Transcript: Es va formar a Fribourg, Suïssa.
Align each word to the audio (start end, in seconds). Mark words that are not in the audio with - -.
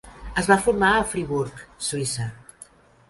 Es 0.41 0.47
va 0.51 0.57
formar 0.67 0.89
a 0.95 1.03
Fribourg, 1.11 1.61
Suïssa. 1.89 2.27